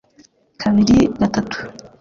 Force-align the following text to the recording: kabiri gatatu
kabiri 0.61 0.97
gatatu 1.19 1.57